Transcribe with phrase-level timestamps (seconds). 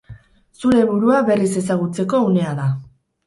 [0.61, 2.67] Zure burua berriz ezagutzeko unea da.